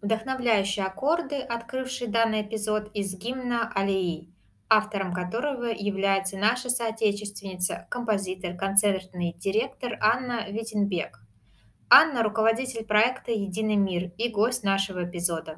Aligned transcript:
Вдохновляющие 0.00 0.86
аккорды, 0.86 1.40
открывшие 1.40 2.08
данный 2.08 2.42
эпизод 2.42 2.90
из 2.94 3.16
гимна 3.16 3.72
Алии, 3.74 4.32
автором 4.68 5.12
которого 5.12 5.64
является 5.64 6.36
наша 6.36 6.70
соотечественница, 6.70 7.88
композитор, 7.90 8.54
концертный 8.56 9.34
директор 9.38 9.98
Анна 10.00 10.48
Витенбек. 10.48 11.20
Анна– 11.90 12.22
руководитель 12.22 12.84
проекта 12.84 13.32
«Единый 13.32 13.76
мир» 13.76 14.12
и 14.18 14.28
гость 14.28 14.62
нашего 14.62 15.04
эпизода. 15.04 15.56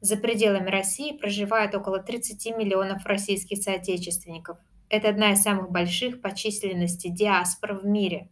За 0.00 0.16
пределами 0.16 0.68
России 0.68 1.16
проживает 1.16 1.74
около 1.74 1.98
30 1.98 2.56
миллионов 2.56 3.06
российских 3.06 3.62
соотечественников. 3.62 4.58
Это 4.88 5.10
одна 5.10 5.32
из 5.32 5.42
самых 5.42 5.70
больших 5.70 6.20
по 6.22 6.34
численности 6.34 7.08
диаспор 7.08 7.74
в 7.74 7.86
мире. 7.86 8.30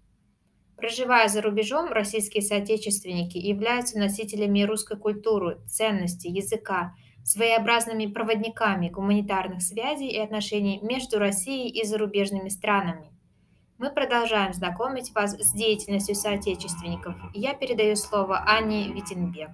Проживая 0.83 1.29
за 1.29 1.41
рубежом, 1.43 1.93
российские 1.93 2.43
соотечественники 2.43 3.39
являются 3.39 4.01
носителями 4.01 4.63
русской 4.63 4.99
культуры, 4.99 5.61
ценностей, 5.69 6.29
языка, 6.29 6.93
своеобразными 7.23 8.07
проводниками 8.07 8.89
гуманитарных 8.89 9.63
связей 9.63 10.09
и 10.09 10.19
отношений 10.19 10.81
между 10.83 11.21
Россией 11.21 11.71
и 11.71 11.87
зарубежными 11.87 12.49
странами. 12.49 13.13
Мы 13.79 13.93
продолжаем 13.93 14.53
знакомить 14.55 15.15
вас 15.15 15.37
с 15.39 15.53
деятельностью 15.53 16.17
соотечественников. 16.17 17.15
Я 17.33 17.55
передаю 17.55 17.95
слово 17.95 18.43
Анне 18.45 18.93
Витенбек. 18.93 19.51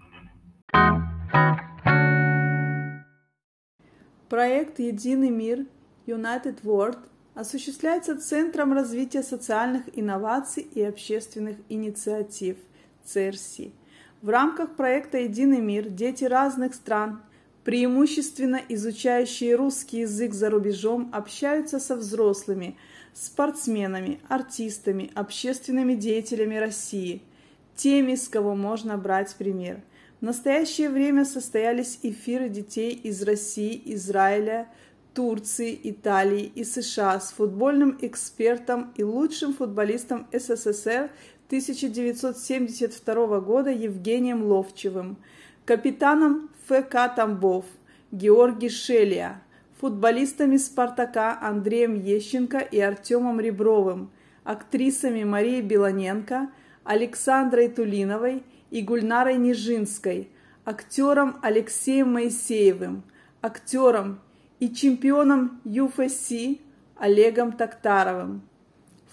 Проект 4.30 4.78
«Единый 4.78 5.28
мир» 5.28 5.66
United 6.06 6.62
World 6.62 7.00
осуществляется 7.38 8.18
Центром 8.18 8.72
развития 8.72 9.22
социальных 9.22 9.84
инноваций 9.96 10.64
и 10.74 10.82
общественных 10.82 11.56
инициатив 11.68 12.56
ЦРСИ. 13.04 13.70
В 14.22 14.28
рамках 14.28 14.74
проекта 14.74 15.18
«Единый 15.18 15.60
мир» 15.60 15.88
дети 15.88 16.24
разных 16.24 16.74
стран, 16.74 17.22
преимущественно 17.62 18.60
изучающие 18.68 19.54
русский 19.54 20.00
язык 20.00 20.34
за 20.34 20.50
рубежом, 20.50 21.10
общаются 21.12 21.78
со 21.78 21.94
взрослыми, 21.94 22.76
спортсменами, 23.14 24.18
артистами, 24.28 25.12
общественными 25.14 25.94
деятелями 25.94 26.56
России, 26.56 27.22
теми, 27.76 28.16
с 28.16 28.28
кого 28.28 28.56
можно 28.56 28.98
брать 28.98 29.36
пример– 29.36 29.80
в 30.20 30.24
настоящее 30.24 30.90
время 30.90 31.24
состоялись 31.24 32.00
эфиры 32.02 32.48
детей 32.48 32.90
из 32.92 33.22
России, 33.22 33.80
Израиля, 33.84 34.66
Турции, 35.14 35.78
Италии 35.82 36.50
и 36.54 36.64
США 36.64 37.20
с 37.20 37.32
футбольным 37.32 37.98
экспертом 38.00 38.92
и 38.96 39.04
лучшим 39.04 39.54
футболистом 39.54 40.26
СССР 40.32 41.10
1972 41.46 43.40
года 43.40 43.70
Евгением 43.70 44.44
Ловчевым, 44.44 45.16
капитаном 45.64 46.50
ФК 46.66 47.14
Тамбов 47.14 47.64
Георгий 48.12 48.68
Шелия, 48.68 49.42
футболистами 49.80 50.56
«Спартака» 50.56 51.38
Андреем 51.40 51.94
Ещенко 51.94 52.58
и 52.58 52.78
Артемом 52.78 53.40
Ребровым, 53.40 54.10
актрисами 54.44 55.24
Марией 55.24 55.62
Белоненко, 55.62 56.50
Александрой 56.84 57.68
Тулиновой– 57.68 58.42
и 58.70 58.82
Гульнарой 58.82 59.36
Нижинской, 59.36 60.30
актером 60.64 61.38
Алексеем 61.42 62.12
Моисеевым, 62.12 63.02
актером 63.40 64.20
и 64.60 64.72
чемпионом 64.72 65.60
UFC 65.64 66.60
Олегом 66.96 67.52
Токтаровым, 67.52 68.42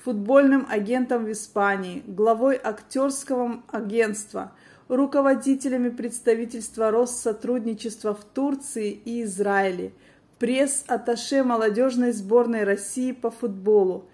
футбольным 0.03 0.65
агентом 0.69 1.25
в 1.25 1.31
Испании, 1.31 2.03
главой 2.07 2.59
актерского 2.61 3.63
агентства, 3.71 4.51
руководителями 4.87 5.89
представительства 5.89 6.91
Россотрудничества 6.91 8.13
в 8.13 8.23
Турции 8.23 8.91
и 8.91 9.23
Израиле, 9.23 9.93
пресс-атташе 10.39 11.43
молодежной 11.43 12.11
сборной 12.11 12.63
России 12.63 13.11
по 13.11 13.31
футболу, 13.31 14.05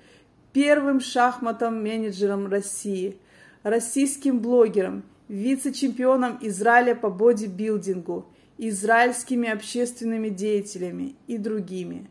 первым 0.53 0.99
шахматом-менеджером 0.99 2.47
России, 2.47 3.17
российским 3.63 4.39
блогером, 4.39 5.03
вице-чемпионом 5.27 6.37
Израиля 6.41 6.95
по 6.95 7.09
бодибилдингу, 7.09 8.25
израильскими 8.69 9.49
общественными 9.49 10.29
деятелями 10.29 11.15
и 11.27 11.37
другими. 11.37 12.09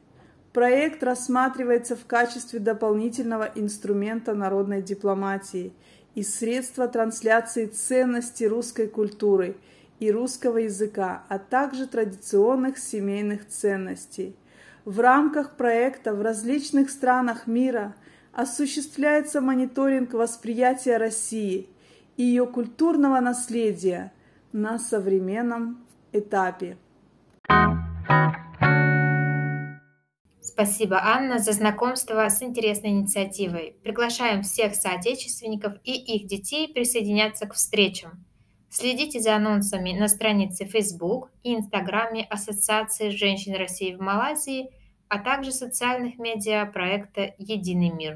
Проект 0.52 1.02
рассматривается 1.02 1.96
в 1.96 2.06
качестве 2.06 2.58
дополнительного 2.58 3.50
инструмента 3.54 4.34
народной 4.34 4.82
дипломатии 4.82 5.72
и 6.14 6.22
средства 6.22 6.88
трансляции 6.88 7.66
ценностей 7.66 8.48
русской 8.48 8.88
культуры 8.88 9.56
и 10.00 10.10
русского 10.10 10.58
языка, 10.58 11.24
а 11.28 11.38
также 11.38 11.86
традиционных 11.86 12.78
семейных 12.78 13.46
ценностей. 13.46 14.34
В 14.84 14.98
рамках 15.00 15.56
проекта 15.56 16.14
в 16.14 16.20
различных 16.20 16.90
странах 16.90 17.46
мира 17.46 17.94
осуществляется 18.32 19.40
мониторинг 19.40 20.12
восприятия 20.12 20.96
России– 20.96 21.68
и 22.20 22.22
ее 22.22 22.46
культурного 22.46 23.18
наследия 23.20 24.12
на 24.52 24.78
современном 24.78 25.86
этапе. 26.12 26.76
Спасибо, 30.40 31.00
Анна, 31.02 31.38
за 31.38 31.52
знакомство 31.52 32.28
с 32.28 32.42
интересной 32.42 32.90
инициативой. 32.90 33.76
Приглашаем 33.82 34.42
всех 34.42 34.74
соотечественников 34.74 35.74
и 35.84 35.92
их 35.92 36.26
детей 36.26 36.72
присоединяться 36.72 37.46
к 37.46 37.54
встречам. 37.54 38.24
Следите 38.68 39.20
за 39.20 39.36
анонсами 39.36 39.92
на 39.98 40.06
странице 40.06 40.64
Facebook 40.64 41.30
и 41.42 41.54
Инстаграме 41.54 42.24
Ассоциации 42.24 43.08
женщин 43.08 43.54
России 43.54 43.94
в 43.94 44.00
Малайзии, 44.00 44.70
а 45.08 45.18
также 45.18 45.50
социальных 45.50 46.18
медиа 46.18 46.66
проекта 46.66 47.34
«Единый 47.38 47.90
мир». 47.90 48.08